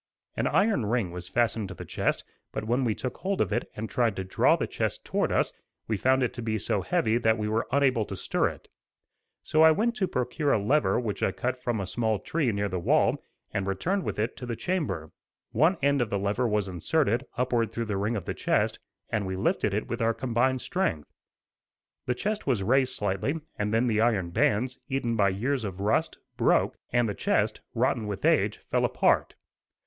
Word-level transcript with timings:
An 0.35 0.47
iron 0.47 0.87
ring 0.87 1.11
was 1.11 1.27
fastened 1.29 1.67
to 1.67 1.75
the 1.75 1.85
chest, 1.85 2.23
but 2.51 2.63
when 2.63 2.83
we 2.83 2.95
took 2.95 3.17
hold 3.19 3.39
of 3.39 3.53
it 3.53 3.69
and 3.75 3.87
tried 3.87 4.15
to 4.15 4.23
draw 4.23 4.55
the 4.55 4.65
chest 4.65 5.05
toward 5.05 5.31
us, 5.31 5.53
we 5.87 5.95
found 5.95 6.23
it 6.23 6.33
to 6.33 6.41
be 6.41 6.57
so 6.57 6.81
heavy 6.81 7.19
that 7.19 7.37
we 7.37 7.47
were 7.47 7.67
unable 7.71 8.03
to 8.05 8.15
stir 8.15 8.47
it. 8.49 8.67
So 9.43 9.61
I 9.61 9.69
went 9.69 9.95
to 9.97 10.07
procure 10.07 10.53
a 10.53 10.57
lever 10.57 10.99
which 10.99 11.21
I 11.21 11.31
cut 11.31 11.61
from 11.61 11.79
a 11.79 11.85
small 11.85 12.17
tree 12.17 12.51
near 12.51 12.67
the 12.67 12.79
wall, 12.79 13.21
and 13.53 13.67
returned 13.67 14.03
with 14.03 14.17
it 14.17 14.35
to 14.37 14.47
the 14.47 14.55
chamber. 14.55 15.11
One 15.51 15.77
end 15.83 16.01
of 16.01 16.09
the 16.09 16.17
lever 16.17 16.47
was 16.47 16.67
inserted, 16.67 17.27
upward 17.37 17.71
through 17.71 17.85
the 17.85 17.97
ring 17.97 18.15
of 18.15 18.25
the 18.25 18.33
chest 18.33 18.79
and 19.11 19.27
we 19.27 19.35
lifted 19.35 19.87
with 19.87 20.01
our 20.01 20.15
combined 20.15 20.61
strength. 20.61 21.13
The 22.07 22.15
chest 22.15 22.47
was 22.47 22.63
raised 22.63 22.95
slightly, 22.95 23.39
and 23.59 23.71
then 23.71 23.85
the 23.85 24.01
iron 24.01 24.31
bands, 24.31 24.79
eaten 24.89 25.15
by 25.15 25.29
years 25.29 25.63
of 25.63 25.79
rust, 25.79 26.17
broke, 26.37 26.75
and 26.91 27.07
the 27.07 27.13
chest, 27.13 27.61
rotten 27.75 28.07
with 28.07 28.25
age, 28.25 28.57
fell 28.71 28.83
apart. 28.83 29.35